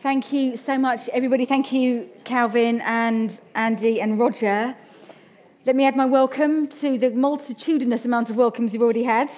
[0.00, 1.44] Thank you so much, everybody.
[1.44, 4.74] Thank you, Calvin and Andy and Roger.
[5.66, 9.30] Let me add my welcome to the multitudinous amount of welcomes you've already had.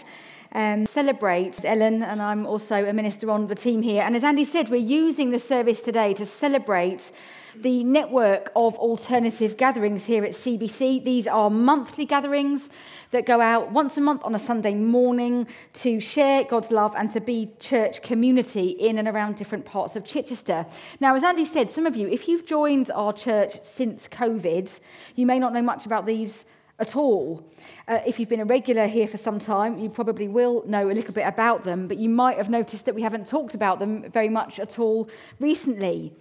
[0.53, 4.05] Um, celebrate Ellen, and I'm also a minister on the team here.
[4.05, 7.11] And as Andy said, we're using the service today to celebrate
[7.55, 11.05] the network of alternative gatherings here at CBC.
[11.05, 12.71] These are monthly gatherings
[13.11, 17.11] that go out once a month on a Sunday morning to share God's love and
[17.11, 20.65] to be church community in and around different parts of Chichester.
[21.01, 24.81] Now, as Andy said, some of you, if you've joined our church since COVID,
[25.15, 26.45] you may not know much about these
[26.79, 27.47] at all.
[27.87, 30.93] Uh, if you've been a regular here for some time, you probably will know a
[30.93, 34.11] little bit about them, but you might have noticed that we haven't talked about them
[34.11, 36.13] very much at all recently.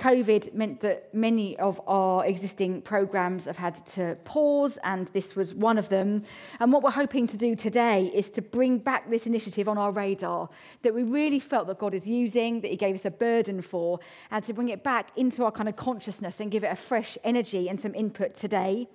[0.00, 5.52] COVID meant that many of our existing programs have had to pause, and this was
[5.52, 6.22] one of them.
[6.58, 9.92] And what we're hoping to do today is to bring back this initiative on our
[9.92, 10.48] radar
[10.80, 14.00] that we really felt that God is using, that He gave us a burden for,
[14.30, 17.18] and to bring it back into our kind of consciousness and give it a fresh
[17.22, 18.88] energy and some input today.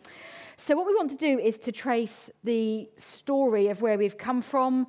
[0.58, 4.42] So, what we want to do is to trace the story of where we've come
[4.42, 4.88] from,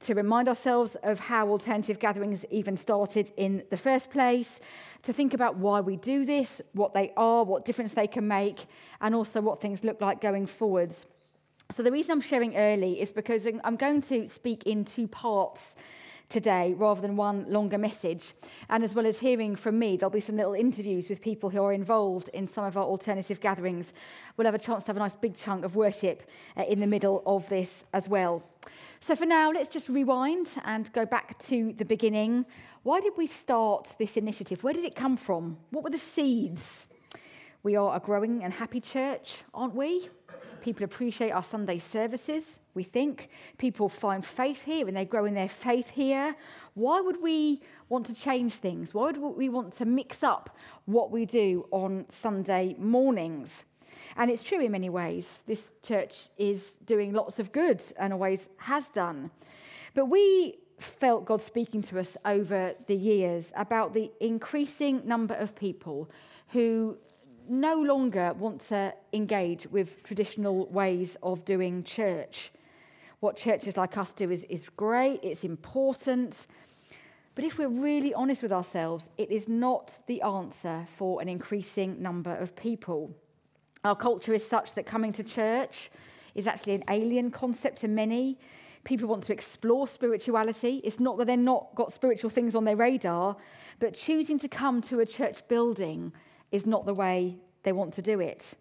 [0.00, 4.60] to remind ourselves of how alternative gatherings even started in the first place,
[5.02, 8.66] to think about why we do this, what they are, what difference they can make,
[9.00, 11.06] and also what things look like going forwards.
[11.70, 15.74] So, the reason I'm sharing early is because I'm going to speak in two parts
[16.28, 18.34] today rather than one longer message.
[18.68, 21.62] And as well as hearing from me, there'll be some little interviews with people who
[21.62, 23.92] are involved in some of our alternative gatherings.
[24.36, 26.22] We'll have a chance to have a nice big chunk of worship
[26.56, 28.42] uh, in the middle of this as well.
[29.00, 32.44] So for now, let's just rewind and go back to the beginning.
[32.82, 34.62] Why did we start this initiative?
[34.64, 35.56] Where did it come from?
[35.70, 36.86] What were the seeds?
[37.62, 40.08] We are a growing and happy church, aren't we?
[40.60, 43.30] People appreciate our Sunday services, we think.
[43.56, 46.34] People find faith here and they grow in their faith here.
[46.74, 48.92] Why would we want to change things?
[48.92, 53.64] Why would we want to mix up what we do on Sunday mornings?
[54.16, 55.40] And it's true in many ways.
[55.46, 59.30] This church is doing lots of good and always has done.
[59.94, 65.54] But we felt God speaking to us over the years about the increasing number of
[65.56, 66.10] people
[66.48, 66.96] who
[67.48, 72.52] no longer want to engage with traditional ways of doing church.
[73.20, 76.46] What churches like us do is, is great, it's important.
[77.34, 82.00] But if we're really honest with ourselves, it is not the answer for an increasing
[82.02, 83.14] number of people.
[83.84, 85.90] Our culture is such that coming to church
[86.34, 88.38] is actually an alien concept to many.
[88.84, 90.80] People want to explore spirituality.
[90.84, 93.36] It's not that they're not got spiritual things on their radar,
[93.80, 96.12] but choosing to come to a church building
[96.52, 98.54] is not the way they want to do it.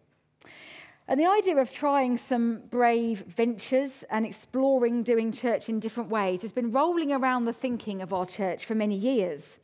[1.07, 6.41] And the idea of trying some brave ventures and exploring doing church in different ways
[6.41, 9.59] has been rolling around the thinking of our church for many years.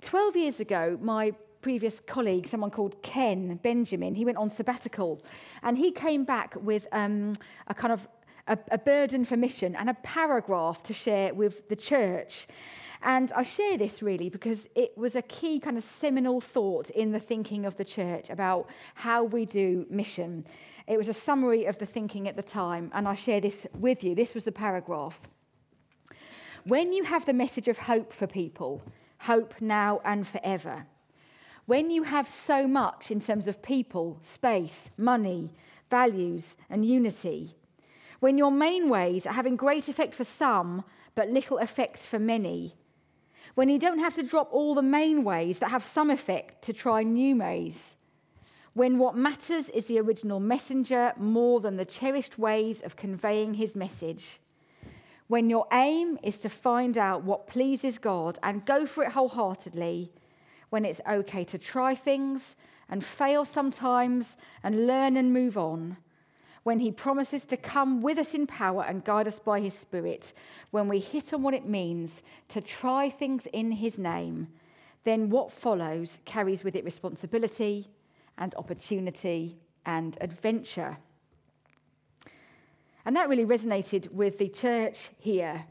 [0.00, 5.20] Twelve years ago, my previous colleague, someone called Ken Benjamin, he went on sabbatical
[5.62, 7.34] and he came back with um,
[7.66, 8.08] a kind of
[8.48, 12.46] a, a burden for mission and a paragraph to share with the church.
[13.02, 17.12] And I share this really because it was a key kind of seminal thought in
[17.12, 20.46] the thinking of the church about how we do mission.
[20.86, 24.04] It was a summary of the thinking at the time, and I share this with
[24.04, 24.14] you.
[24.14, 25.20] This was the paragraph.
[26.64, 28.82] When you have the message of hope for people,
[29.18, 30.86] hope now and forever,
[31.66, 35.52] when you have so much in terms of people, space, money,
[35.90, 37.56] values, and unity,
[38.20, 40.84] when your main ways are having great effect for some
[41.14, 42.74] but little effect for many,
[43.54, 46.72] when you don't have to drop all the main ways that have some effect to
[46.72, 47.94] try new ways,
[48.74, 53.74] when what matters is the original messenger more than the cherished ways of conveying his
[53.74, 54.38] message,
[55.28, 60.12] when your aim is to find out what pleases God and go for it wholeheartedly,
[60.76, 62.54] when it's okay to try things
[62.90, 65.96] and fail sometimes and learn and move on
[66.64, 70.34] when he promises to come with us in power and guide us by his Spirit,
[70.72, 74.48] when we hit on what it means to try things in his name,
[75.04, 77.88] then what follows carries with it responsibility
[78.36, 79.56] and opportunity
[79.86, 80.98] and adventure.
[83.06, 85.64] And that really resonated with the church here.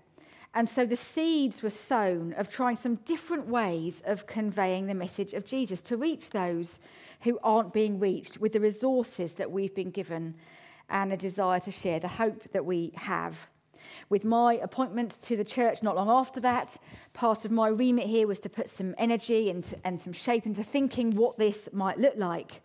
[0.56, 5.34] And so the seeds were sown of trying some different ways of conveying the message
[5.34, 6.80] of Jesus to reach those
[7.22, 10.34] who aren't being reached with the resources that we've been given
[10.90, 13.48] and a desire to share the hope that we have.
[14.10, 16.78] With my appointment to the church not long after that,
[17.14, 20.64] part of my remit here was to put some energy and, and some shape into
[20.64, 22.62] thinking what this might look like.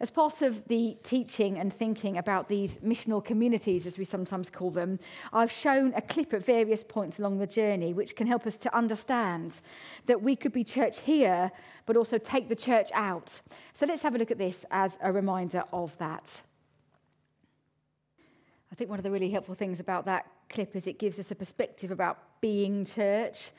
[0.00, 4.70] As part of the teaching and thinking about these missional communities, as we sometimes call
[4.70, 4.98] them,
[5.30, 8.74] I've shown a clip at various points along the journey which can help us to
[8.74, 9.60] understand
[10.06, 11.52] that we could be church here,
[11.84, 13.42] but also take the church out.
[13.74, 16.40] So let's have a look at this as a reminder of that.
[18.72, 21.30] I think one of the really helpful things about that clip is it gives us
[21.30, 23.50] a perspective about being church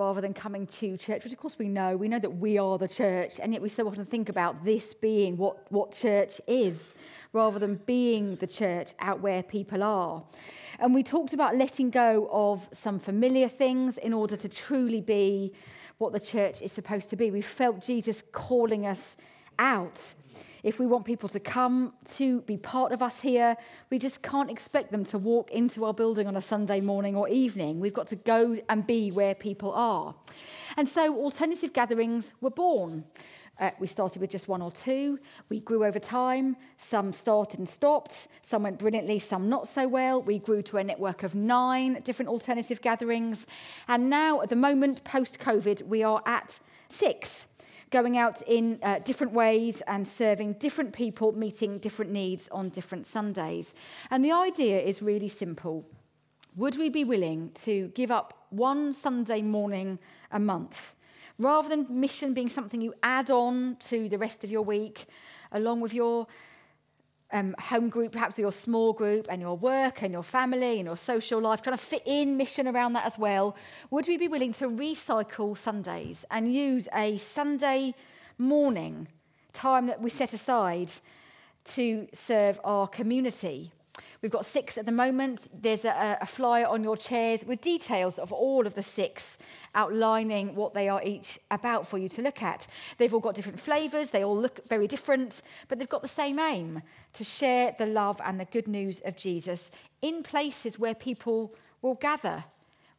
[0.00, 1.94] rather than coming to church, which of course we know.
[1.94, 4.94] We know that we are the church, and yet we so often think about this
[4.94, 6.94] being what, what church is,
[7.34, 10.24] rather than being the church out where people are.
[10.78, 15.52] And we talked about letting go of some familiar things in order to truly be
[15.98, 17.30] what the church is supposed to be.
[17.30, 19.16] We felt Jesus calling us
[19.58, 20.00] out
[20.62, 23.56] if we want people to come to be part of us here,
[23.90, 27.28] we just can't expect them to walk into our building on a Sunday morning or
[27.28, 27.80] evening.
[27.80, 30.14] We've got to go and be where people are.
[30.76, 33.04] And so alternative gatherings were born.
[33.60, 35.18] Uh, we started with just one or two.
[35.50, 36.56] We grew over time.
[36.78, 38.28] Some started and stopped.
[38.40, 40.22] Some went brilliantly, some not so well.
[40.22, 43.46] We grew to a network of nine different alternative gatherings.
[43.86, 46.58] And now, at the moment, post COVID, we are at
[46.88, 47.44] six
[47.90, 53.06] going out in uh, different ways and serving different people, meeting different needs on different
[53.06, 53.74] Sundays.
[54.10, 55.84] And the idea is really simple.
[56.56, 59.98] Would we be willing to give up one Sunday morning
[60.30, 60.94] a month?
[61.38, 65.06] Rather than mission being something you add on to the rest of your week,
[65.52, 66.26] along with your
[67.32, 70.96] um, home group, perhaps your small group, and your work and your family and your
[70.96, 73.56] social life, trying to fit in mission around that as well,
[73.90, 77.94] would we be willing to recycle Sundays and use a Sunday
[78.38, 79.08] morning
[79.52, 80.90] time that we set aside
[81.64, 83.72] to serve our community?
[84.22, 85.48] We've got six at the moment.
[85.62, 89.38] There's a, a, flyer on your chairs with details of all of the six,
[89.74, 92.66] outlining what they are each about for you to look at.
[92.98, 96.38] They've all got different flavours, they all look very different, but they've got the same
[96.38, 96.82] aim
[97.14, 99.70] to share the love and the good news of Jesus
[100.02, 102.44] in places where people will gather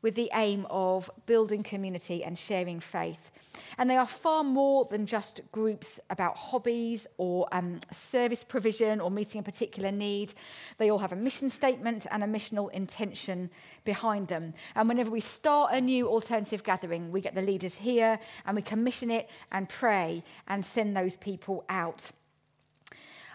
[0.02, 3.31] with the aim of building community and sharing faith.
[3.78, 9.12] And they are far more than just groups about hobbies or um, service provision or
[9.12, 10.34] meeting a particular need.
[10.78, 13.50] They all have a mission statement and a missional intention
[13.84, 14.54] behind them.
[14.76, 18.62] And whenever we start a new alternative gathering, we get the leaders here and we
[18.62, 22.12] commission it and pray and send those people out.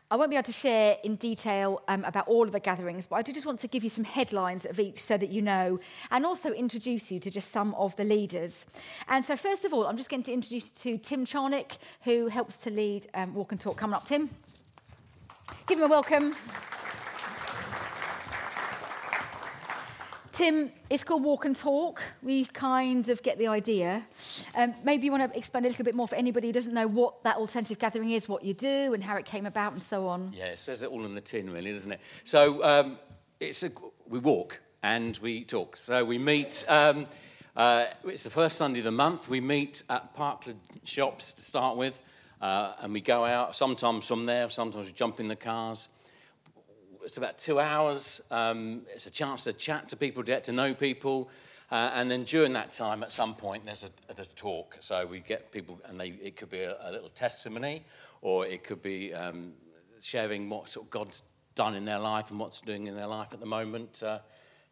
[0.08, 3.16] I won't be able to share in detail um, about all of the gatherings, but
[3.16, 5.80] I do just want to give you some headlines of each so that you know,
[6.12, 8.66] and also introduce you to just some of the leaders.
[9.08, 12.28] And so, first of all, I'm just going to introduce you to Tim Charnick, who
[12.28, 13.78] helps to lead um, Walk and Talk.
[13.78, 14.30] Coming up, Tim.
[15.66, 16.36] Give him a welcome.
[20.36, 22.02] Tim, it's called Walk and Talk.
[22.22, 24.06] We kind of get the idea.
[24.54, 26.86] Um, maybe you want to explain a little bit more for anybody who doesn't know
[26.86, 30.06] what that alternative gathering is, what you do, and how it came about, and so
[30.06, 30.34] on.
[30.36, 32.00] Yeah, it says it all in the tin, really, doesn't it?
[32.24, 32.98] So um,
[33.40, 33.70] it's a,
[34.10, 35.78] we walk and we talk.
[35.78, 36.66] So we meet.
[36.68, 37.06] Um,
[37.56, 39.30] uh, it's the first Sunday of the month.
[39.30, 41.98] We meet at Parkland Shops to start with,
[42.42, 43.56] uh, and we go out.
[43.56, 45.88] Sometimes from there, sometimes we jump in the cars
[47.06, 48.20] it's about two hours.
[48.32, 51.30] Um, it's a chance to chat to people, to get to know people.
[51.70, 54.76] Uh, and then during that time, at some point, there's a, there's a talk.
[54.80, 57.84] So we get people, and they, it could be a, a little testimony,
[58.22, 59.52] or it could be um,
[60.00, 61.22] sharing what sort of God's
[61.54, 64.02] done in their life and what's doing in their life at the moment.
[64.02, 64.18] Uh,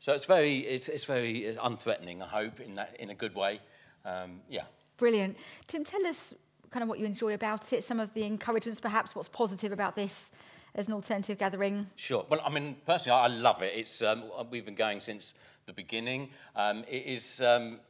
[0.00, 3.36] so it's very, it's, it's very it's unthreatening, I hope, in, that, in a good
[3.36, 3.60] way.
[4.04, 4.64] Um, yeah.
[4.96, 5.36] Brilliant.
[5.68, 6.34] Tim, tell us
[6.70, 9.94] kind of what you enjoy about it, some of the encouragements, perhaps, what's positive about
[9.94, 10.32] this
[10.74, 11.86] as an alternative gathering?
[11.96, 12.24] Sure.
[12.28, 13.72] Well, I mean, personally, I love it.
[13.74, 15.34] It's um, we've been going since
[15.66, 16.30] the beginning.
[16.56, 17.40] Um, it is.
[17.40, 17.80] Um,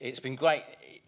[0.00, 0.64] it's been great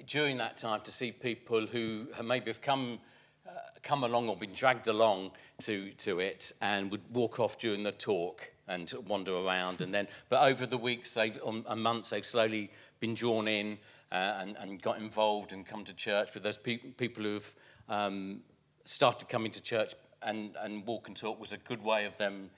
[0.07, 2.99] during that time to see people who maybe have come.
[3.47, 5.31] Uh, come along or been dragged along
[5.61, 10.09] to, to it and would walk off during the talk and wander around and then
[10.31, 12.71] but over the weeks they've on, and months they've slowly
[13.01, 13.77] been drawn in
[14.11, 17.55] uh, and, and got involved and come to church with those pe- people who've
[17.91, 18.41] um,
[18.87, 22.51] started coming to church and, and walk and talk was a good way of them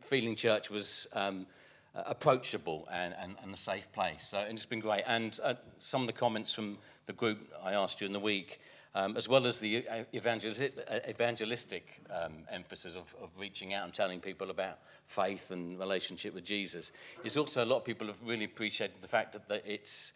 [0.00, 1.46] feeling church was um,
[1.94, 4.26] approachable and, and, and, a safe place.
[4.26, 5.04] So it's been great.
[5.06, 8.60] And uh, some of the comments from the group I asked you in the week,
[8.96, 10.78] um, as well as the evangelistic,
[11.08, 16.44] evangelistic um, emphasis of, of, reaching out and telling people about faith and relationship with
[16.44, 16.92] Jesus,
[17.24, 20.12] is also a lot of people have really appreciated the fact that, that it's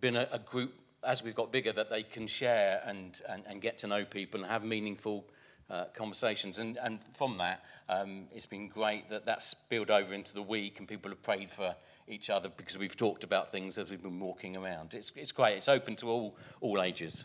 [0.00, 3.62] been a, a group, as we've got bigger, that they can share and, and, and
[3.62, 5.24] get to know people and have meaningful
[5.70, 6.58] uh, conversations.
[6.58, 10.78] And, and from that, um, it's been great that that's spilled over into the week
[10.78, 11.74] and people have prayed for
[12.08, 14.94] each other because we've talked about things as we've been walking around.
[14.94, 15.56] It's, it's great.
[15.56, 17.24] It's open to all, all ages.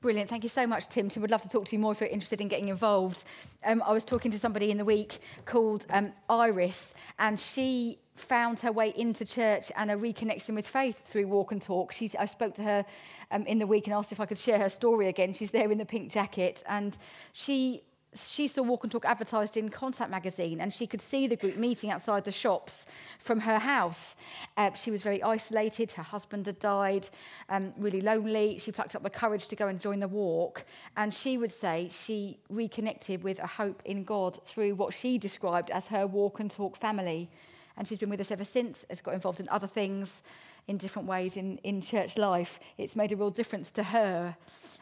[0.00, 0.28] Brilliant.
[0.28, 1.08] Thank you so much, Tim.
[1.08, 3.24] Tim would love to talk to you more if you're interested in getting involved.
[3.64, 8.60] Um, I was talking to somebody in the week called um, Iris, and she found
[8.60, 11.92] her way into church and a reconnection with faith through walk and talk.
[11.92, 12.84] She's, I spoke to her
[13.30, 15.32] um, in the week and asked if I could share her story again.
[15.32, 16.96] She's there in the pink jacket, and
[17.32, 17.82] she
[18.16, 21.56] she saw Walk and Talk advertised in Contact magazine, and she could see the group
[21.56, 22.86] meeting outside the shops
[23.18, 24.14] from her house.
[24.56, 25.90] Uh, she was very isolated.
[25.92, 27.08] Her husband had died,
[27.48, 28.58] um, really lonely.
[28.58, 30.64] She plucked up the courage to go and join the walk.
[30.96, 35.70] And she would say she reconnected with a hope in God through what she described
[35.70, 37.28] as her Walk and Talk family.
[37.76, 40.22] And she's been with us ever since, has got involved in other things
[40.68, 42.60] in different ways in, in church life.
[42.78, 44.36] It's made a real difference to her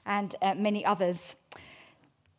[0.07, 1.35] and uh, many others.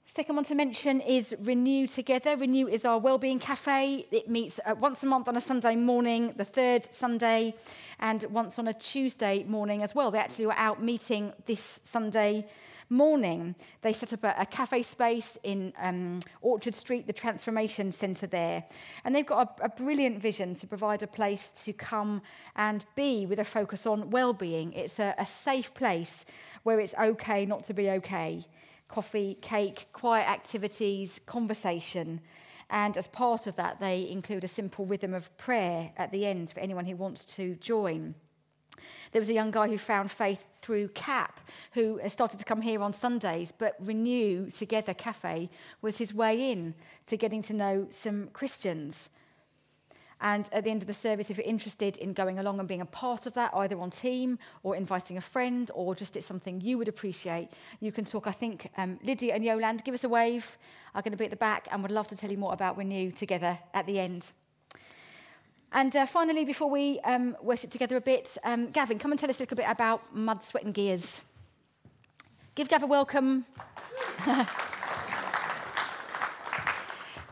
[0.05, 2.38] Second one to mention is Renew Together.
[2.38, 4.05] Renew is our wellbeing cafe.
[4.12, 7.55] It meets uh, once a month on a Sunday morning, the third Sunday,
[8.00, 10.12] and once on a Tuesday morning as well.
[10.12, 12.48] They actually were out meeting this Sunday
[12.93, 13.55] morning.
[13.81, 18.63] They set up a, a cafe space in um, Orchard Street, the Transformation Centre there.
[19.03, 22.21] And they've got a, a brilliant vision to provide a place to come
[22.55, 24.73] and be with a focus on well-being.
[24.73, 26.23] It's a, a safe place
[26.63, 28.45] where it's okay not to be okay
[28.88, 32.21] coffee, cake, quiet activities, conversation.
[32.69, 36.51] And as part of that, they include a simple rhythm of prayer at the end
[36.51, 38.13] for anyone who wants to join.
[39.11, 41.39] There was a young guy who found faith through CAP,
[41.73, 45.49] who started to come here on Sundays, but Renew Together Cafe
[45.81, 46.73] was his way in
[47.07, 49.09] to getting to know some Christians.
[50.23, 52.79] And at the end of the service, if you're interested in going along and being
[52.79, 56.61] a part of that, either on team or inviting a friend or just it's something
[56.61, 57.49] you would appreciate,
[57.81, 58.25] you can talk.
[58.25, 60.57] I think um, Lydia and Yoland, give us a wave,
[60.95, 62.77] are going to be at the back and would love to tell you more about
[62.77, 64.31] Renew together at the end.
[65.73, 69.31] And uh, finally, before we um, worship together a bit, um, Gavin, come and tell
[69.31, 71.21] us a little bit about Mud, Sweat and Gears.
[72.53, 73.45] Give Gav a welcome.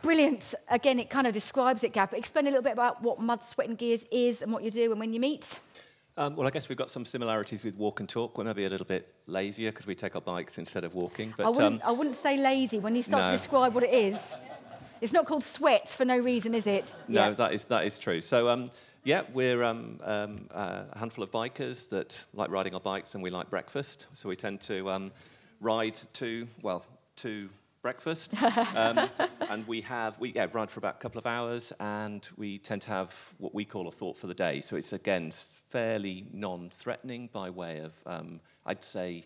[0.01, 0.55] Brilliant.
[0.69, 2.09] Again, it kind of describes it, Gav.
[2.09, 4.71] But explain a little bit about what Mud, Sweat and Gears is and what you
[4.71, 5.59] do and when you meet.
[6.17, 8.39] Um, well, I guess we've got some similarities with walk and talk.
[8.39, 11.31] We're maybe a little bit lazier because we take our bikes instead of walking.
[11.37, 13.29] But I wouldn't, um, I wouldn't say lazy when you start no.
[13.29, 14.19] to describe what it is.
[15.01, 16.93] It's not called sweat for no reason, is it?
[17.07, 17.29] No, yeah.
[17.31, 18.21] that is that is true.
[18.21, 18.49] So.
[18.49, 18.69] Um,
[19.03, 23.31] yeah, we're um, um, a handful of bikers that like riding our bikes and we
[23.31, 24.05] like breakfast.
[24.13, 25.11] So we tend to um,
[25.59, 26.85] ride to, well,
[27.17, 27.49] to
[27.81, 28.31] breakfast.
[28.75, 29.09] um,
[29.49, 32.83] and we have, we yeah, ride for about a couple of hours and we tend
[32.83, 34.61] to have what we call a thought for the day.
[34.61, 35.31] So it's again
[35.69, 39.25] fairly non threatening by way of, um, I'd say,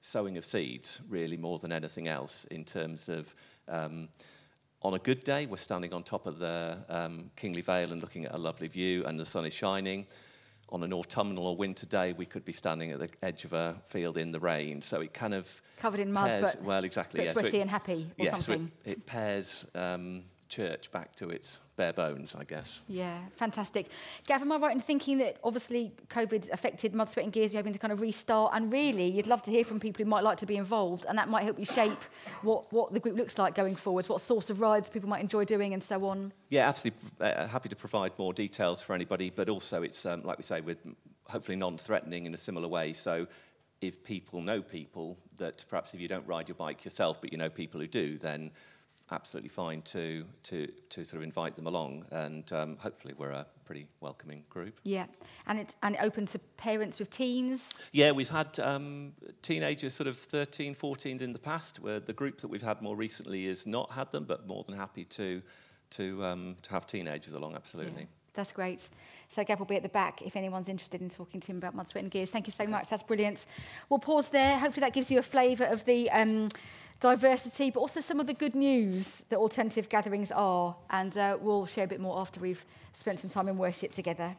[0.00, 3.34] sowing of seeds, really, more than anything else, in terms of.
[3.68, 4.08] Um,
[4.82, 8.24] on a good day, we're standing on top of the um, Kingly Vale and looking
[8.24, 10.06] at a lovely view, and the sun is shining
[10.72, 13.76] on an autumnal or winter day, we could be standing at the edge of a
[13.84, 14.80] field in the rain.
[14.80, 17.32] So it kind of covered in mud, pairs, but well, exactly, but yeah.
[17.32, 18.66] sweaty so it, and happy, or yeah, something.
[18.68, 22.82] So it, it pairs um, church back to its bare bones, I guess.
[22.86, 23.88] Yeah, fantastic.
[24.26, 27.54] Gav, am I right in thinking that obviously COVID affected Mud, Sweat and Gears?
[27.54, 30.10] You're hoping to kind of restart, and really, you'd love to hear from people who
[30.10, 32.02] might like to be involved, and that might help you shape
[32.42, 35.44] what, what the group looks like going forwards, what sort of rides people might enjoy
[35.46, 36.32] doing, and so on.
[36.50, 37.00] Yeah, absolutely.
[37.18, 40.60] Uh, happy to provide more details for anybody, but also it's, um, like we say,
[40.60, 40.78] with
[41.28, 42.92] hopefully non-threatening in a similar way.
[42.92, 43.26] So
[43.80, 47.38] if people know people that perhaps if you don't ride your bike yourself, but you
[47.38, 48.50] know people who do, then
[49.12, 52.06] absolutely fine to, to, to sort of invite them along.
[52.10, 54.80] And um, hopefully we're a pretty welcoming group.
[54.82, 55.06] Yeah,
[55.46, 57.70] and it's and open to parents with teens?
[57.92, 62.38] Yeah, we've had um, teenagers sort of 13, 14 in the past, where the group
[62.38, 65.42] that we've had more recently is not had them, but more than happy to,
[65.90, 68.02] to, um, to have teenagers along, absolutely.
[68.02, 68.08] Yeah.
[68.34, 68.88] That's great.
[69.28, 71.74] So Gav will be at the back if anyone's interested in talking to him about
[71.74, 72.30] Mud, Sweat and Gears.
[72.30, 72.88] Thank you so much.
[72.88, 73.44] That's brilliant.
[73.88, 74.58] We'll pause there.
[74.58, 76.48] Hopefully that gives you a flavour of the um,
[77.02, 80.74] diversity, but also some of the good news that alternative gatherings are.
[80.88, 84.34] And uh, we'll share a bit more after we've spent some time in worship together.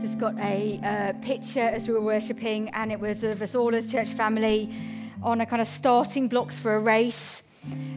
[0.00, 3.72] just got a uh, picture as we were worshipping, and it was of us all
[3.72, 4.68] as church family
[5.22, 7.44] on a kind of starting blocks for a race.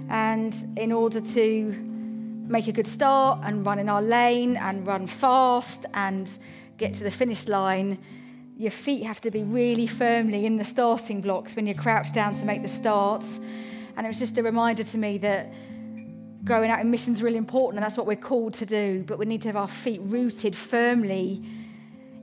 [0.10, 1.95] And in order to
[2.48, 6.30] make a good start and run in our lane and run fast and
[6.78, 7.98] get to the finish line,
[8.58, 12.36] your feet have to be really firmly in the starting blocks when you crouch down
[12.36, 13.40] to make the starts.
[13.98, 15.54] And it was just a reminder to me that
[16.44, 19.04] going out in mission is really important, and that's what we're called to do.
[19.06, 21.42] But we need to have our feet rooted firmly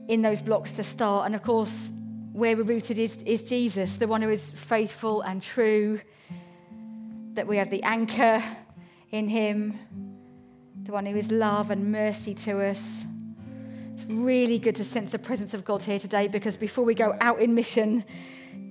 [0.07, 1.25] in those blocks to start.
[1.25, 1.91] And of course,
[2.31, 5.99] where we're rooted is, is Jesus, the one who is faithful and true,
[7.33, 8.41] that we have the anchor
[9.11, 9.79] in him,
[10.83, 13.05] the one who is love and mercy to us.
[13.95, 17.15] It's really good to sense the presence of God here today because before we go
[17.21, 18.03] out in mission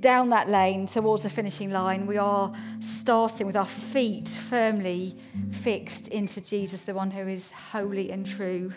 [0.00, 5.16] down that lane towards the finishing line, we are starting with our feet firmly
[5.50, 8.72] fixed into Jesus, the one who is holy and true.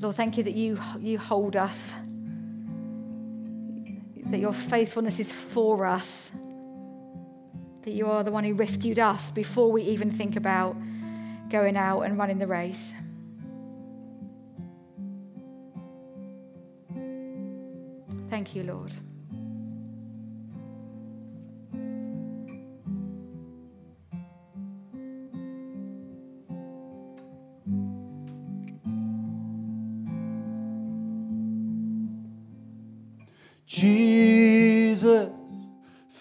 [0.00, 1.92] Lord, thank you that you, you hold us,
[4.26, 6.30] that your faithfulness is for us
[7.86, 10.76] that you are the one who rescued us before we even think about
[11.48, 12.92] going out and running the race.
[18.28, 18.92] Thank you, Lord.
[33.64, 34.05] Jesus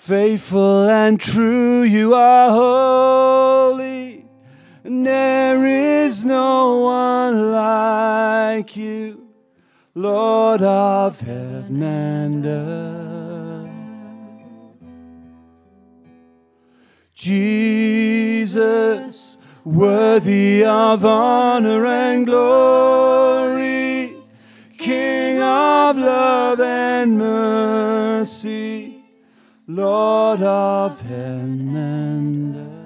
[0.05, 4.23] Faithful and true, you are holy,
[4.83, 9.29] and there is no one like you,
[9.95, 13.71] Lord of heaven and earth.
[17.15, 18.59] Jesus,
[19.63, 24.15] worthy of honor and glory,
[24.77, 28.64] King of love and mercy.
[29.67, 32.85] Lord of heaven and earth.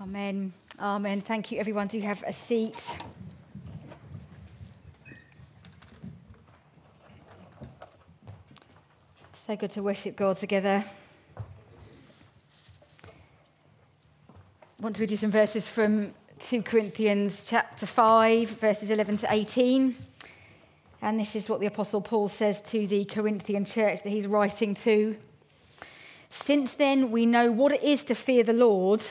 [0.00, 0.52] Amen.
[0.80, 1.20] Amen.
[1.20, 1.86] Thank you, everyone.
[1.86, 2.76] Do have a seat.
[9.48, 10.84] So good to worship God together.
[11.34, 11.42] I
[14.78, 19.96] want to read you some verses from 2 Corinthians chapter 5, verses 11 to 18.
[21.00, 24.74] And this is what the Apostle Paul says to the Corinthian church that he's writing
[24.74, 25.16] to.
[26.28, 29.02] Since then we know what it is to fear the Lord,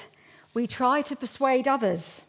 [0.53, 2.22] we try to persuade others.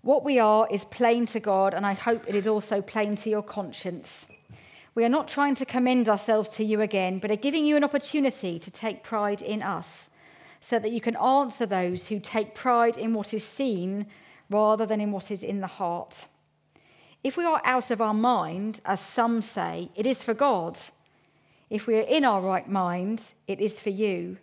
[0.00, 3.28] What we are is plain to God, and I hope it is also plain to
[3.28, 4.26] your conscience.
[4.94, 7.84] We are not trying to commend ourselves to you again, but are giving you an
[7.84, 10.10] opportunity to take pride in us,
[10.60, 14.06] so that you can answer those who take pride in what is seen
[14.50, 16.26] rather than in what is in the heart.
[17.24, 20.78] If we are out of our mind, as some say, it is for God.
[21.70, 24.36] If we are in our right mind, it is for you.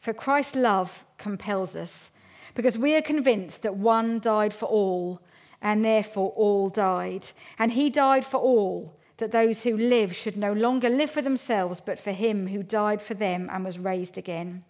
[0.00, 2.10] For Christ's love compels us,
[2.54, 5.20] because we are convinced that one died for all,
[5.60, 7.26] and therefore all died.
[7.58, 11.80] And he died for all that those who live should no longer live for themselves,
[11.80, 14.64] but for him who died for them and was raised again.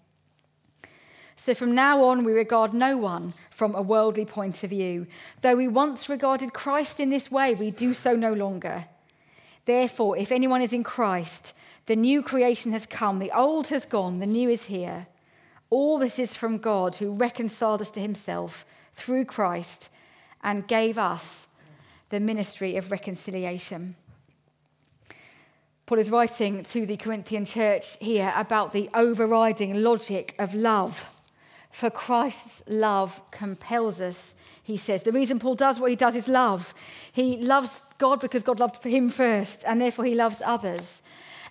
[1.37, 5.07] So from now on, we regard no one from a worldly point of view.
[5.43, 8.87] Though we once regarded Christ in this way, we do so no longer.
[9.67, 11.53] Therefore, if anyone is in Christ,
[11.87, 15.09] the new creation has come, the old has gone, the new is here.
[15.69, 19.91] All this is from God, who reconciled us to himself through Christ
[20.43, 21.49] and gave us
[22.09, 23.97] the ministry of reconciliation.
[25.87, 31.07] Paul is writing to the Corinthian church here about the overriding logic of love.
[31.71, 35.05] For Christ's love compels us, he says.
[35.05, 36.75] The reason Paul does what he does is love.
[37.13, 41.03] He loves God because God loved him first, and therefore he loves others.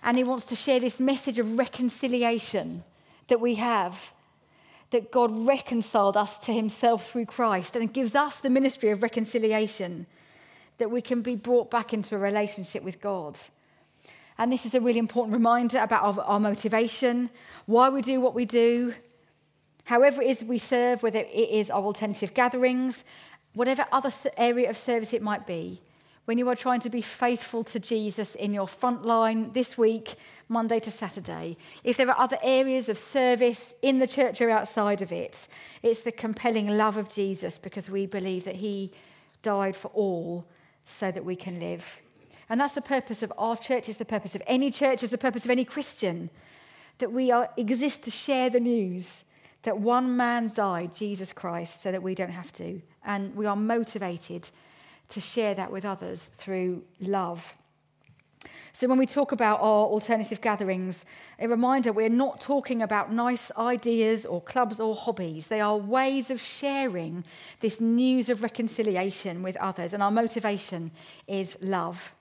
[0.02, 2.84] And he wants to share this message of reconciliation
[3.28, 3.98] that we have
[4.90, 10.06] that God reconciled us to himself through Christ and gives us the ministry of reconciliation,
[10.78, 13.38] that we can be brought back into a relationship with God.
[14.38, 17.30] And this is a really important reminder about our, our, motivation,
[17.64, 18.94] why we do what we do,
[19.84, 23.04] however it is we serve, whether it is our alternative gatherings,
[23.54, 25.80] whatever other area of service it might be.
[26.26, 30.16] When you are trying to be faithful to Jesus in your front line this week,
[30.48, 35.02] Monday to Saturday, if there are other areas of service in the church or outside
[35.02, 35.46] of it,
[35.84, 38.90] it's the compelling love of Jesus because we believe that he
[39.42, 40.44] died for all
[40.84, 41.86] so that we can live.
[42.48, 45.18] And that's the purpose of our church, it's the purpose of any church, it's the
[45.18, 46.30] purpose of any Christian,
[46.98, 49.24] that we are, exist to share the news
[49.64, 52.80] that one man died, Jesus Christ, so that we don't have to.
[53.04, 54.48] And we are motivated
[55.08, 57.54] to share that with others through love.
[58.72, 61.04] So, when we talk about our alternative gatherings,
[61.38, 65.46] a reminder we're not talking about nice ideas or clubs or hobbies.
[65.46, 67.24] They are ways of sharing
[67.60, 70.92] this news of reconciliation with others, and our motivation
[71.26, 72.12] is love.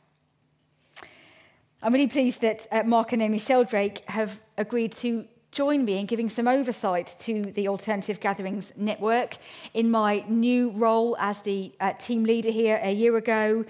[1.82, 6.06] I'm really pleased that uh, Mark and Naomi Sheldrake have agreed to join me in
[6.06, 9.38] giving some oversight to the Alternative Gatherings Network
[9.74, 13.64] in my new role as the uh, team leader here a year ago.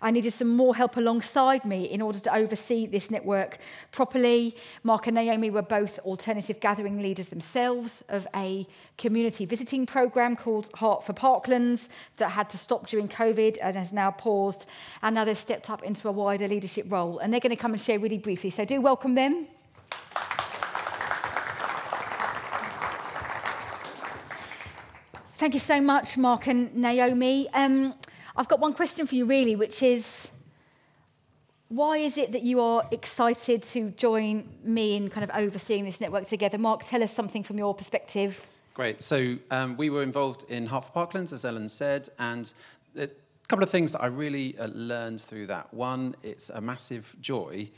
[0.00, 3.58] I needed some more help alongside me in order to oversee this network
[3.92, 4.56] properly.
[4.82, 10.70] Mark and Naomi were both alternative gathering leaders themselves of a community visiting program called
[10.76, 14.64] Heart for Parklands that had to stop during COVID and has now paused.
[15.02, 17.18] And now they've stepped up into a wider leadership role.
[17.18, 18.48] And they're going to come and share really briefly.
[18.48, 19.48] So do welcome them.
[25.36, 27.46] Thank you so much, Mark and Naomi.
[27.52, 27.92] Um,
[28.36, 30.30] I've got one question for you, really, which is
[31.68, 36.00] why is it that you are excited to join me in kind of overseeing this
[36.00, 36.56] network together?
[36.56, 38.46] Mark, tell us something from your perspective.
[38.72, 39.02] Great.
[39.02, 42.50] So um, we were involved in for Parklands, as Ellen said, and
[42.98, 43.10] a
[43.46, 45.72] couple of things that I really uh, learned through that.
[45.74, 47.68] One, it's a massive joy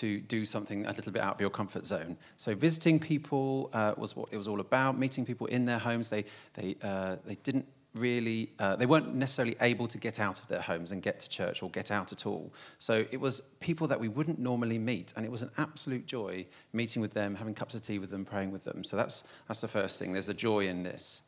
[0.00, 2.16] to do something a little bit out of your comfort zone.
[2.36, 4.98] So visiting people uh, was what it was all about.
[4.98, 6.10] Meeting people in their homes.
[6.10, 10.46] They they uh, they didn't really uh, they weren't necessarily able to get out of
[10.48, 12.52] their homes and get to church or get out at all.
[12.78, 16.46] So it was people that we wouldn't normally meet, and it was an absolute joy
[16.72, 18.84] meeting with them, having cups of tea with them, praying with them.
[18.84, 20.12] So that's that's the first thing.
[20.12, 21.22] There's a joy in this.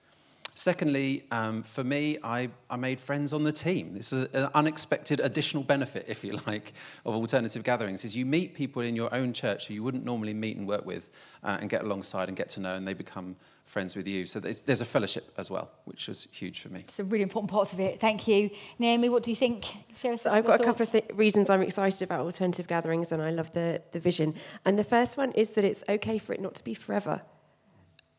[0.54, 3.94] Secondly, um, for me, I, I made friends on the team.
[3.94, 6.72] This was an unexpected additional benefit, if you like,
[7.06, 10.34] of alternative gatherings, is you meet people in your own church who you wouldn't normally
[10.34, 11.10] meet and work with
[11.42, 14.26] uh, and get alongside and get to know, and they become friends with you.
[14.26, 16.80] So there's, there's a fellowship as well, which was huge for me.
[16.88, 18.00] It's a really important part of it.
[18.00, 18.50] Thank you.
[18.78, 19.64] Naomi, what do you think?
[19.96, 20.62] Share us so I've got thoughts.
[20.62, 24.00] a couple of th- reasons I'm excited about alternative gatherings, and I love the, the
[24.00, 24.34] vision.
[24.64, 27.22] And the first one is that it's okay for it not to be forever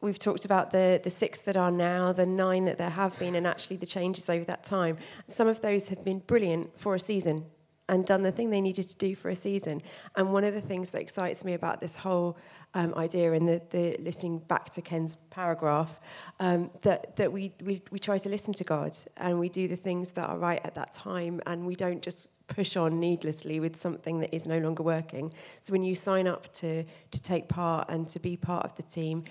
[0.02, 3.36] we've talked about the, the six that are now, the nine that there have been,
[3.36, 4.98] and actually the changes over that time.
[5.28, 7.46] Some of those have been brilliant for a season
[7.92, 9.82] and done the thing they needed to do for a season.
[10.16, 12.38] And one of the things that excites me about this whole
[12.74, 16.00] um, idea and the, the listening back to Ken's paragraph,
[16.40, 19.76] um, that, that we, we, we try to listen to God and we do the
[19.76, 23.76] things that are right at that time and we don't just push on needlessly with
[23.76, 25.34] something that is no longer working.
[25.62, 28.84] So when you sign up to, to take part and to be part of the
[28.84, 29.24] team,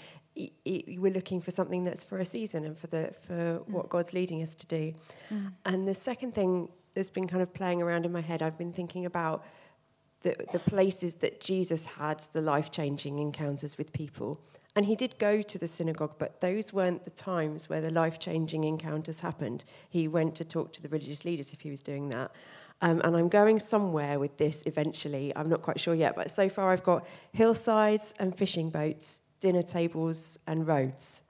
[0.65, 3.69] we're looking for something that's for a season and for the for mm.
[3.69, 4.93] what God's leading us to do.
[5.31, 5.53] Mm.
[5.65, 8.73] And the second thing that's been kind of playing around in my head, I've been
[8.73, 9.45] thinking about
[10.23, 14.41] the the places that Jesus had the life changing encounters with people.
[14.77, 18.21] And he did go to the synagogue, but those weren't the times where the life
[18.21, 19.65] changing encounters happened.
[19.89, 22.31] He went to talk to the religious leaders if he was doing that.
[22.83, 25.33] Um, and I'm going somewhere with this eventually.
[25.37, 29.63] I'm not quite sure yet, but so far I've got hillsides and fishing boats dinner
[29.63, 31.25] tables, and roads.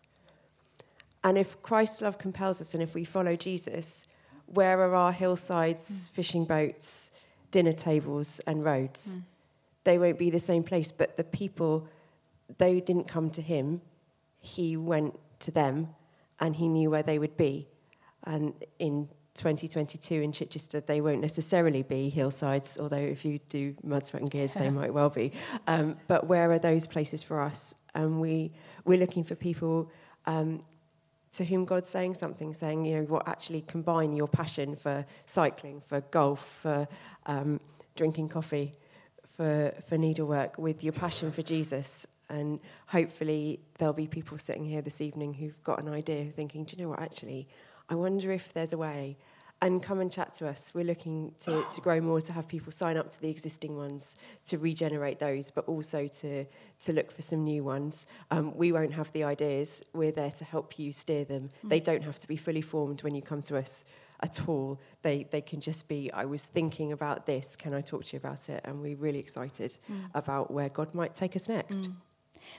[1.22, 4.06] And if Christ's love compels us and if we follow Jesus,
[4.46, 6.10] where are our hillsides, mm.
[6.10, 7.12] fishing boats,
[7.50, 9.14] dinner tables, and roads?
[9.14, 9.22] Mm.
[9.84, 11.88] They won't be the same place, but the people,
[12.58, 13.80] they didn't come to him,
[14.40, 15.88] he went to them
[16.38, 17.68] and he knew where they would be.
[18.24, 24.06] And in 2022 in Chichester, they won't necessarily be hillsides, although if you do mud,
[24.06, 25.32] sweat, and gears, they might well be.
[25.66, 27.74] Um, but where are those places for us?
[27.94, 28.52] And we,
[28.84, 29.90] we're looking for people
[30.26, 30.60] um,
[31.32, 35.80] to whom God's saying something, saying, you know, what actually combine your passion for cycling,
[35.80, 36.88] for golf, for
[37.26, 37.60] um,
[37.96, 38.74] drinking coffee,
[39.36, 42.06] for, for needlework with your passion for Jesus.
[42.28, 46.76] And hopefully, there'll be people sitting here this evening who've got an idea, thinking, do
[46.76, 47.48] you know what, actually,
[47.88, 49.16] I wonder if there's a way
[49.62, 50.72] and come and chat to us.
[50.74, 54.16] We're looking to, to grow more, to have people sign up to the existing ones,
[54.46, 56.46] to regenerate those, but also to,
[56.80, 58.06] to look for some new ones.
[58.30, 61.50] Um, we won't have the ideas, we're there to help you steer them.
[61.64, 61.68] Mm.
[61.68, 63.84] They don't have to be fully formed when you come to us
[64.22, 64.80] at all.
[65.02, 68.18] They, they can just be, I was thinking about this, can I talk to you
[68.18, 68.62] about it?
[68.64, 70.04] And we're really excited mm.
[70.14, 71.82] about where God might take us next.
[71.82, 71.94] Mm.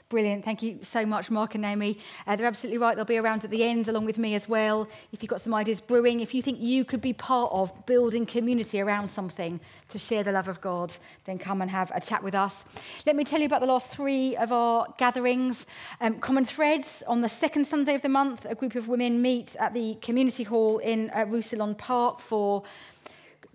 [0.10, 0.44] Brilliant.
[0.44, 1.98] Thank you so much, Mark and Naomi.
[2.28, 2.96] Uh, they're absolutely right.
[2.96, 4.88] They'll be around at the end along with me as well.
[5.14, 8.26] If you've got some ideas brewing, if you think you could be part of building
[8.26, 10.94] community around something to share the love of God,
[11.26, 12.66] then come and have a chat with us.
[13.06, 15.66] Let me tell you about the last three of our gatherings.
[16.02, 19.56] Um, Common Threads on the second Sunday of the month, a group of women meet
[19.58, 22.64] at the community hall in uh, Roussillon Park for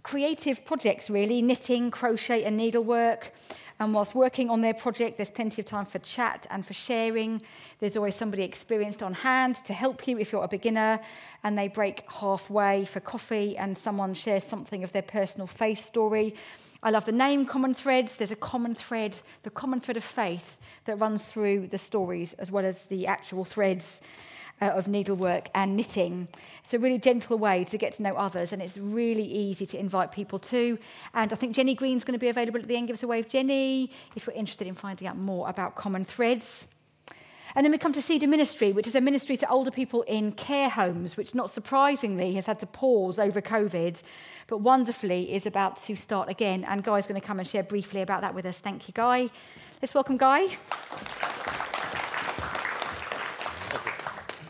[0.03, 3.33] creative projects, really knitting, crochet, and needlework.
[3.78, 7.42] And whilst working on their project, there's plenty of time for chat and for sharing.
[7.78, 10.98] There's always somebody experienced on hand to help you if you're a beginner.
[11.44, 16.34] And they break halfway for coffee and someone shares something of their personal faith story.
[16.82, 18.16] I love the name Common Threads.
[18.16, 22.50] There's a common thread, the common thread of faith that runs through the stories as
[22.50, 24.00] well as the actual threads
[24.60, 26.28] uh, of needlework and knitting.
[26.60, 29.78] It's a really gentle way to get to know others, and it's really easy to
[29.78, 30.78] invite people to.
[31.14, 32.88] And I think Jenny Green's going to be available at the end.
[32.88, 36.66] Give us a wave, Jenny, if you're interested in finding out more about Common Threads.
[37.54, 40.32] And then we come to Cedar Ministry, which is a ministry to older people in
[40.32, 44.02] care homes, which not surprisingly has had to pause over COVID,
[44.46, 46.64] but wonderfully is about to start again.
[46.64, 48.58] And Guy's going to come and share briefly about that with us.
[48.58, 49.30] Thank you, Guy.
[49.80, 50.48] Let's welcome Guy.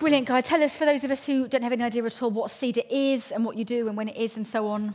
[0.07, 0.41] Brilliant, Guy.
[0.41, 2.83] Tell us, for those of us who don't have any idea at all, what Cedar
[2.89, 4.95] is and what you do and when it is and so on.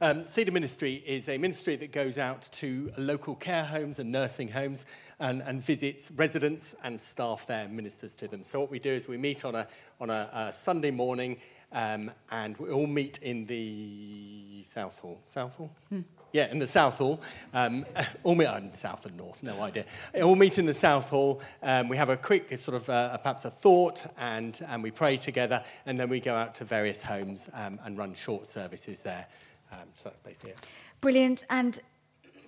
[0.00, 4.46] Um, Cedar Ministry is a ministry that goes out to local care homes and nursing
[4.46, 4.86] homes
[5.18, 8.44] and, and visits residents and staff there, ministers to them.
[8.44, 9.66] So what we do is we meet on a,
[10.00, 11.38] on a, a Sunday morning
[11.72, 15.20] um, and we all meet in the South Hall.
[15.26, 15.72] South Hall?
[15.88, 16.02] Hmm.
[16.34, 17.20] Yeah, in the South Hall.
[17.52, 17.86] Um,
[18.24, 19.84] all meet in South and North, no idea.
[20.20, 21.40] All meet in the South Hall.
[21.62, 25.16] Um, we have a quick sort of uh, perhaps a thought, and, and we pray
[25.16, 29.28] together, and then we go out to various homes um, and run short services there.
[29.70, 30.58] Um, so that's basically it.
[31.00, 31.44] Brilliant.
[31.50, 31.78] And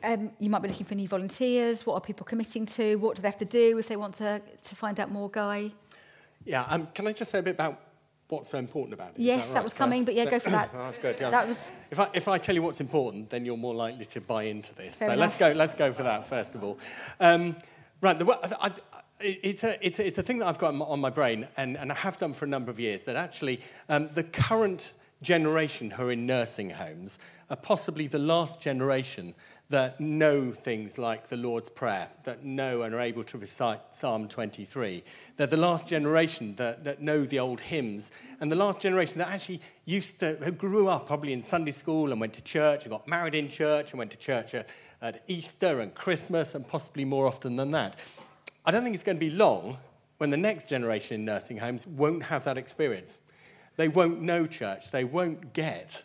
[0.02, 1.86] um, you might be looking for new volunteers.
[1.86, 2.96] What are people committing to?
[2.96, 5.70] What do they have to do if they want to, to find out more, Guy?
[6.44, 7.85] Yeah, um, can I just say a bit about
[8.28, 9.14] what's so important about it?
[9.18, 9.54] Yes, that, right?
[9.54, 10.72] that, was coming, but yeah, go for that.
[10.74, 11.18] that's good.
[11.20, 11.30] Yeah.
[11.30, 11.70] That was...
[11.90, 14.74] If I, if I tell you what's important, then you're more likely to buy into
[14.74, 14.98] this.
[14.98, 15.18] Fair so enough.
[15.18, 16.78] let's go, let's go for that, first of all.
[17.20, 17.56] Um,
[18.00, 18.72] right, the, I, I,
[19.20, 21.90] it's a, it's, a, it's a thing that I've got on my brain, and, and
[21.90, 26.08] I have done for a number of years, that actually um, the current generation who
[26.08, 29.34] are in nursing homes are possibly the last generation
[29.68, 34.28] that know things like the Lord's Prayer, that know and are able to recite Psalm
[34.28, 35.02] 23.
[35.36, 39.28] They're the last generation that, that know the old hymns, and the last generation that
[39.28, 42.92] actually used to, who grew up probably in Sunday school and went to church and
[42.92, 44.68] got married in church and went to church at,
[45.02, 47.96] at Easter and Christmas and possibly more often than that.
[48.64, 49.78] I don't think it's going to be long
[50.18, 53.18] when the next generation in nursing homes won't have that experience.
[53.76, 54.90] They won't know church.
[54.90, 56.02] They won't get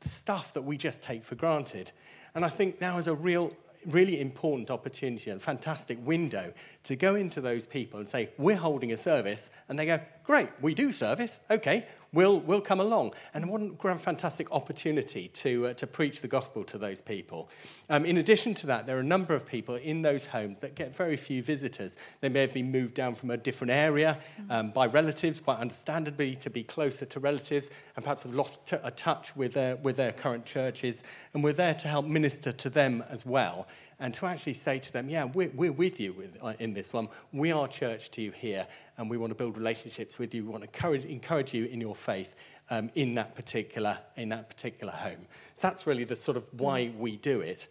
[0.00, 1.92] the stuff that we just take for granted.
[2.34, 3.52] And I think now is a real,
[3.86, 6.52] really important opportunity and fantastic window
[6.84, 9.50] to go into those people and say, We're holding a service.
[9.68, 11.40] And they go, Great, we do service.
[11.50, 13.12] Okay, we'll, we'll come along.
[13.34, 17.50] And what a fantastic opportunity to, uh, to preach the gospel to those people.
[17.90, 20.74] Um, in addition to that, there are a number of people in those homes that
[20.74, 21.96] get very few visitors.
[22.20, 26.36] They may have been moved down from a different area um, by relatives, quite understandably,
[26.36, 29.96] to be closer to relatives, and perhaps have lost t- a touch with their, with
[29.96, 31.02] their current churches.
[31.34, 33.66] And we're there to help minister to them as well
[34.00, 36.92] and to actually say to them, yeah, we're, we're with you with, uh, in this
[36.92, 37.08] one.
[37.32, 38.66] We are church to you here,
[38.98, 40.44] and we want to build relationships with you.
[40.44, 42.34] We want to encourage, encourage you in your faith
[42.70, 45.26] um, in, that particular, in that particular home.
[45.54, 47.68] So that's really the sort of why we do it.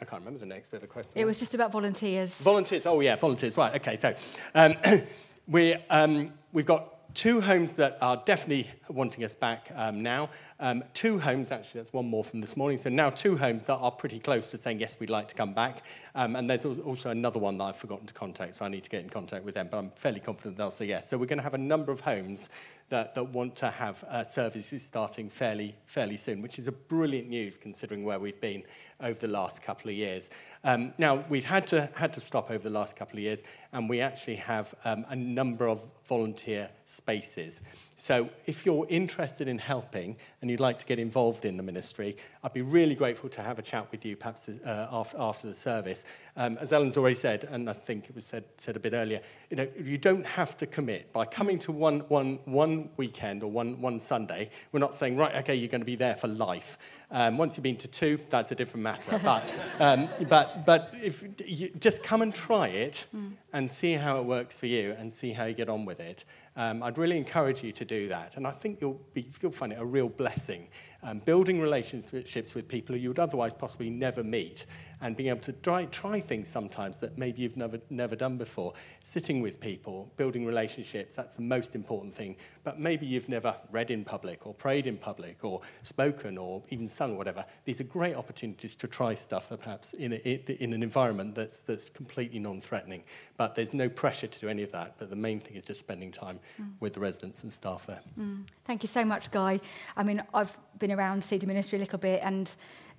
[0.00, 1.12] I can't remember the next bit of the question.
[1.16, 2.34] It was just about volunteers.
[2.34, 2.86] Volunteers.
[2.86, 3.56] Oh, yeah, volunteers.
[3.56, 3.74] Right.
[3.76, 3.96] Okay.
[3.96, 4.14] So
[4.54, 4.74] um,
[5.48, 10.28] we um, we've got two homes that are definitely wanting us back um, now.
[10.60, 12.76] Um, two homes, actually, that's one more from this morning.
[12.76, 15.54] So now two homes that are pretty close to saying, yes, we'd like to come
[15.54, 15.82] back.
[16.14, 18.90] Um, and there's also another one that I've forgotten to contact, so I need to
[18.90, 19.68] get in contact with them.
[19.70, 21.08] But I'm fairly confident they'll say yes.
[21.08, 22.50] So we're going to have a number of homes
[22.90, 27.30] that, that want to have uh, services starting fairly, fairly soon, which is a brilliant
[27.30, 28.62] news considering where we've been
[29.00, 30.30] over the last couple of years.
[30.64, 33.88] Um, now, we've had to, had to stop over the last couple of years, and
[33.88, 37.62] we actually have um, a number of volunteer spaces.
[37.98, 42.16] So if you're interested in helping and you'd like to get involved in the ministry,
[42.44, 45.54] I'd be really grateful to have a chat with you perhaps uh, after, after the
[45.54, 46.04] service.
[46.36, 49.20] Um, as Ellen's already said, and I think it was said, said a bit earlier,
[49.48, 51.10] you know, you don't have to commit.
[51.14, 55.34] By coming to one, one, one weekend or one, one Sunday, we're not saying, right,
[55.36, 56.76] okay, you're going to be there for life.
[57.10, 59.20] Um, once you've been to two, that's a different matter.
[59.26, 59.44] But,
[59.80, 63.32] um, but, but if you just come and try it mm.
[63.52, 66.24] and see how it works for you and see how you get on with it.
[66.56, 68.36] Um, I'd really encourage you to do that.
[68.36, 70.68] And I think you'll, be, you'll find it a real blessing.
[71.02, 74.66] Um, building relationships with people who you would otherwise possibly never meet
[75.00, 78.72] and being able to try, try things sometimes that maybe you've never, never done before.
[79.02, 82.36] Sitting with people, building relationships, that's the most important thing.
[82.64, 86.88] But maybe you've never read in public or prayed in public or spoken or even
[86.88, 87.44] sung or whatever.
[87.64, 91.90] These are great opportunities to try stuff perhaps in, a, in an environment that's, that's
[91.90, 93.04] completely non-threatening.
[93.36, 94.94] But there's no pressure to do any of that.
[94.98, 96.70] But the main thing is just spending time mm.
[96.80, 98.00] with the residents and staff there.
[98.18, 98.44] Mm.
[98.64, 99.60] Thank you so much, Guy.
[99.96, 102.50] I mean, I've been around Cedar Ministry a little bit and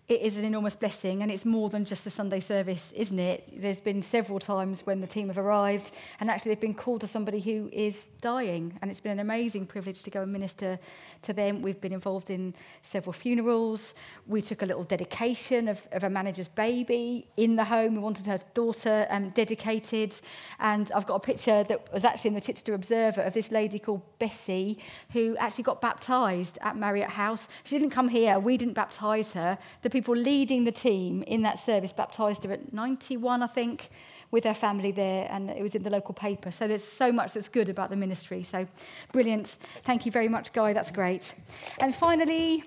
[0.08, 3.62] it is an enormous blessing and it's more than just the Sunday service, isn't it?
[3.62, 5.91] There's been several times when the team have arrived
[6.22, 9.65] and actually they've been called to somebody who is dying and it's been an amazing
[9.65, 10.80] privilege to go and minister
[11.24, 11.62] to them.
[11.62, 13.93] We've been involved in several funerals.
[14.28, 17.96] We took a little dedication of, of a manager's baby in the home.
[17.96, 20.15] We wanted her daughter um, dedicated
[20.60, 23.78] and I've got a picture that was actually in the Chichester Observer of this lady
[23.78, 24.80] called Bessie
[25.12, 27.50] who actually got baptised at Marriott House.
[27.65, 28.39] She didn't come here.
[28.39, 29.58] We didn't baptise her.
[29.82, 33.90] The people leading the team in that service baptised her at 91, I think,
[34.30, 36.52] with her family there, and it was in the local paper.
[36.52, 38.44] So there's so much that's good about the ministry.
[38.44, 38.68] So
[39.12, 39.58] brilliant.
[39.86, 40.72] Thank you very much, Guy.
[40.72, 41.34] That's great.
[41.80, 42.64] And finally,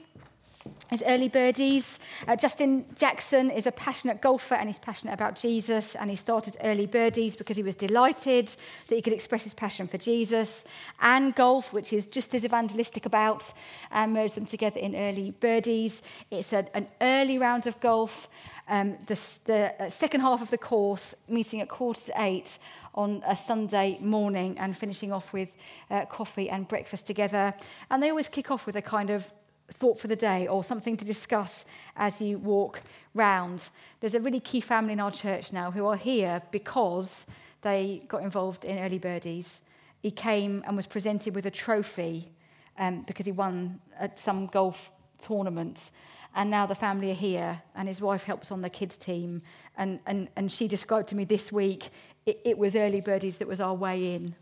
[0.89, 1.99] his early birdies.
[2.27, 5.95] Uh, Justin Jackson is a passionate golfer and he's passionate about Jesus.
[5.95, 8.49] And he started early birdies because he was delighted
[8.89, 10.65] that he could express his passion for Jesus
[11.01, 13.45] and golf, which is just as evangelistic about,
[13.91, 16.03] and merge them together in early birdies.
[16.31, 18.29] It's a, an early round of golf.
[18.69, 22.59] Um, the, the uh, second half of the course, meeting at quarter to eight
[22.95, 25.53] on a Sunday morning and finishing off with
[25.91, 27.55] uh, coffee and breakfast together.
[27.91, 29.31] And they always kick off with a kind of
[29.73, 31.65] thought for the day or something to discuss
[31.97, 32.81] as you walk
[33.15, 33.63] round.
[34.01, 37.27] There's a really key family in our church now who are here because
[37.63, 39.61] they got involved in early birdies.
[40.03, 42.33] He came and was presented with a trophy
[42.79, 45.91] um, because he won at some golf tournament.
[46.35, 49.43] And now the family are here, and his wife helps on the kids' team.
[49.77, 51.91] And, and, and she described to me this week
[52.25, 54.35] it, it was early birdies that was our way in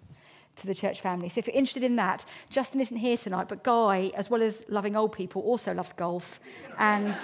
[0.59, 1.29] to the church family.
[1.29, 4.63] So if you're interested in that, Justin isn't here tonight, but Guy, as well as
[4.69, 6.41] loving old people, also loves golf
[6.79, 7.17] and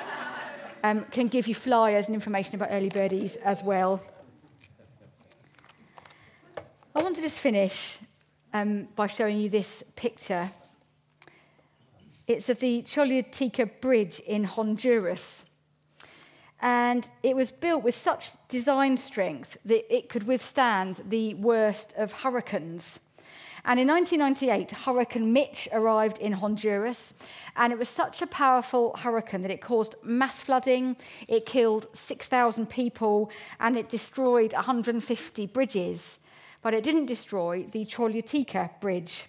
[0.82, 4.02] um, can give you flyers and information about early birdies as well.
[6.94, 7.98] I want to just finish
[8.52, 10.50] um, by showing you this picture.
[12.26, 15.44] It's of the Choluteca Bridge in Honduras.
[16.60, 22.12] And it was built with such design strength that it could withstand the worst of
[22.12, 23.00] hurricanes.
[23.66, 27.14] And in 1998, Hurricane Mitch arrived in Honduras,
[27.56, 30.96] and it was such a powerful hurricane that it caused mass flooding,
[31.28, 36.18] it killed 6,000 people, and it destroyed 150 bridges.
[36.60, 39.26] But it didn't destroy the Choluteca Bridge.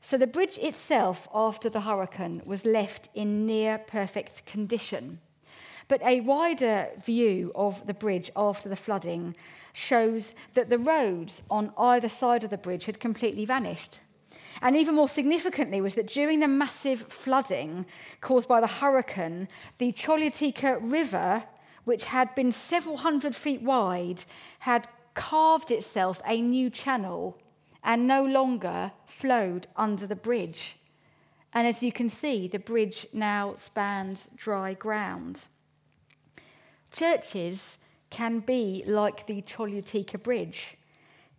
[0.00, 5.20] So the bridge itself, after the hurricane, was left in near perfect condition.
[5.92, 9.36] But a wider view of the bridge after the flooding
[9.74, 14.00] shows that the roads on either side of the bridge had completely vanished.
[14.62, 17.84] And even more significantly was that during the massive flooding
[18.22, 21.44] caused by the hurricane, the Choluteca River,
[21.84, 24.24] which had been several hundred feet wide,
[24.60, 27.36] had carved itself a new channel
[27.84, 30.78] and no longer flowed under the bridge.
[31.52, 35.42] And as you can see, the bridge now spans dry ground.
[36.92, 37.78] Churches
[38.10, 40.76] can be like the Choluteca Bridge,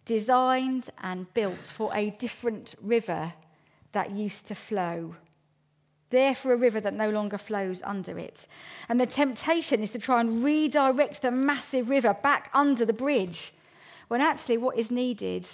[0.06, 3.34] designed and built for a different river
[3.92, 5.16] that used to flow.
[6.10, 8.48] There for a river that no longer flows under it.
[8.90, 13.54] And the temptation is to try and redirect the massive river back under the bridge,
[14.08, 15.48] when actually what is needed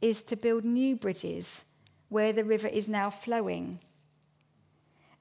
[0.00, 1.64] is to build new bridges
[2.08, 3.78] where the river is now flowing.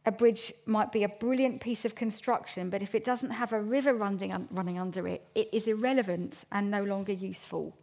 [0.05, 3.61] A bridge might be a brilliant piece of construction, but if it doesn't have a
[3.61, 7.73] river running, running under it, it is irrelevant and no longer useful.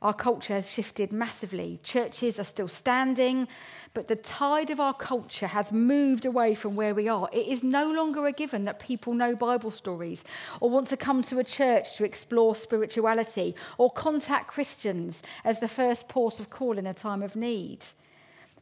[0.00, 1.80] Our culture has shifted massively.
[1.82, 3.48] Churches are still standing,
[3.94, 7.28] but the tide of our culture has moved away from where we are.
[7.32, 10.22] It is no longer a given that people know Bible stories
[10.60, 15.68] or want to come to a church to explore spirituality or contact Christians as the
[15.68, 17.78] first port of call in a time of need.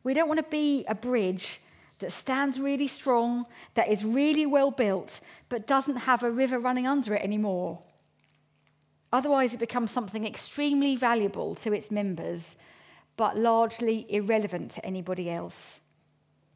[0.04, 1.60] We don't want to be a bridge
[2.02, 6.86] that stands really strong, that is really well built, but doesn't have a river running
[6.86, 7.80] under it anymore.
[9.12, 12.56] Otherwise, it becomes something extremely valuable to its members,
[13.16, 15.80] but largely irrelevant to anybody else.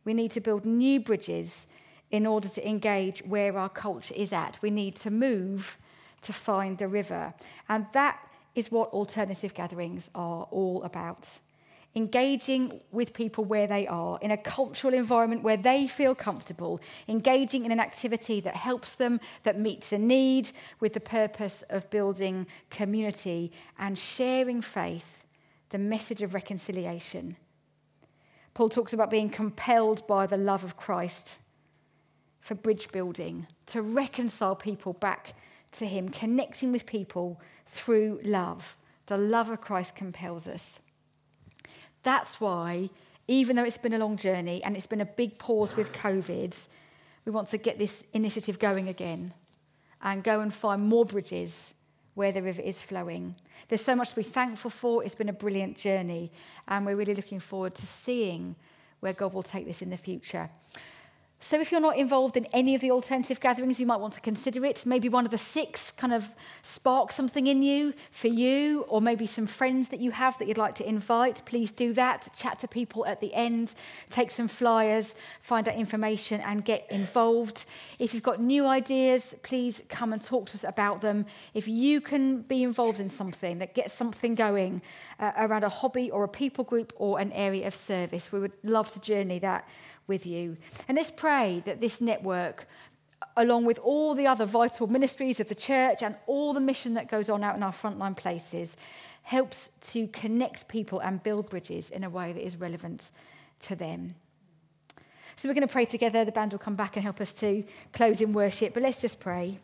[0.04, 1.66] We need to build new bridges
[2.10, 4.58] in order to engage where our culture is at.
[4.62, 5.76] We need to move
[6.22, 7.34] to find the river.
[7.68, 8.18] And that
[8.54, 11.28] is what alternative gatherings are all about
[11.96, 16.78] engaging with people where they are, in a cultural environment where they feel comfortable,
[17.08, 21.88] engaging in an activity that helps them, that meets a need, with the purpose of
[21.88, 25.24] building community and sharing faith,
[25.70, 27.34] the message of reconciliation.
[28.52, 31.36] Paul talks about being compelled by the love of Christ
[32.40, 35.34] for bridge building, to reconcile people back
[35.72, 38.76] to Him, connecting with people through love.
[39.06, 40.78] The love of Christ compels us.
[42.06, 42.88] That's why,
[43.26, 46.54] even though it's been a long journey and it's been a big pause with COVID,
[47.24, 49.34] we want to get this initiative going again
[50.00, 51.74] and go and find more bridges
[52.14, 53.34] where the river is flowing.
[53.68, 55.02] There's so much to be thankful for.
[55.02, 56.30] It's been a brilliant journey,
[56.68, 58.54] and we're really looking forward to seeing
[59.00, 60.48] where God will take this in the future.
[61.38, 64.20] So, if you're not involved in any of the alternative gatherings, you might want to
[64.20, 64.86] consider it.
[64.86, 66.30] Maybe one of the six kind of
[66.62, 70.56] spark something in you for you, or maybe some friends that you have that you'd
[70.56, 71.42] like to invite.
[71.44, 72.28] Please do that.
[72.34, 73.74] Chat to people at the end,
[74.08, 77.66] take some flyers, find out information, and get involved.
[77.98, 81.26] If you've got new ideas, please come and talk to us about them.
[81.52, 84.80] If you can be involved in something that gets something going
[85.20, 88.52] uh, around a hobby or a people group or an area of service, we would
[88.64, 89.68] love to journey that
[90.06, 90.56] with you.
[90.88, 92.66] And let's pray that this network,
[93.36, 97.08] along with all the other vital ministries of the church and all the mission that
[97.08, 98.76] goes on out in our frontline places,
[99.22, 103.10] helps to connect people and build bridges in a way that is relevant
[103.60, 104.14] to them.
[105.34, 106.24] So we're going to pray together.
[106.24, 109.20] The band will come back and help us to close in worship, but let's just
[109.20, 109.58] pray.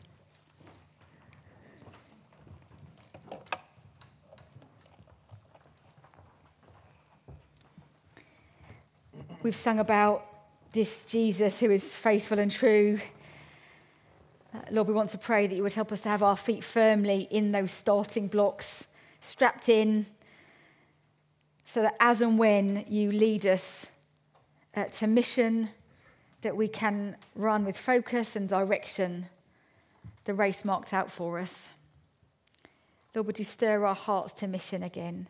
[9.43, 10.32] We've sung about
[10.73, 12.99] this Jesus who is faithful and true.
[14.71, 17.29] Lord, we want to pray that you would help us to have our feet firmly
[17.31, 18.87] in those starting blocks,
[19.21, 20.07] strapped in,
[21.65, 23.87] so that as and when you lead us
[24.75, 25.71] uh, to mission,
[26.43, 29.29] that we can run with focus and direction
[30.25, 31.69] the race marked out for us.
[33.15, 35.29] Lord, would you stir our hearts to mission again?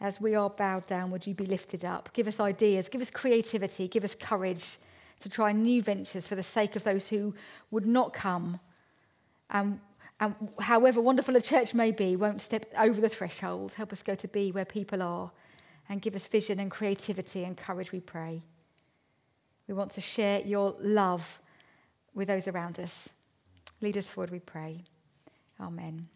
[0.00, 2.10] As we are bowed down, would you be lifted up?
[2.12, 4.78] Give us ideas, give us creativity, give us courage
[5.20, 7.34] to try new ventures for the sake of those who
[7.70, 8.58] would not come.
[9.50, 9.80] And,
[10.20, 13.72] and however wonderful a church may be, won't step over the threshold.
[13.72, 15.32] Help us go to be where people are
[15.88, 18.42] and give us vision and creativity and courage, we pray.
[19.66, 21.40] We want to share your love
[22.14, 23.08] with those around us.
[23.80, 24.82] Lead us forward, we pray.
[25.60, 26.06] Amen.